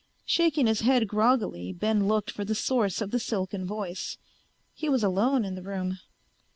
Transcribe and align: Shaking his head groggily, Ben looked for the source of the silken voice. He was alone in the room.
Shaking 0.25 0.65
his 0.65 0.79
head 0.81 1.07
groggily, 1.07 1.71
Ben 1.73 2.07
looked 2.07 2.31
for 2.31 2.43
the 2.43 2.55
source 2.55 3.01
of 3.01 3.11
the 3.11 3.19
silken 3.19 3.67
voice. 3.67 4.17
He 4.73 4.89
was 4.89 5.03
alone 5.03 5.45
in 5.45 5.53
the 5.53 5.61
room. 5.61 5.99